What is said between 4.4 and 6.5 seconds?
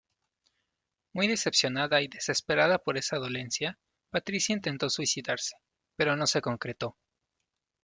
intentó suicidarse, pero no se